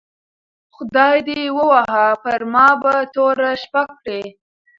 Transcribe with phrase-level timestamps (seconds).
[0.75, 4.21] خدای دي ووهه پر ما به توره شپه کړې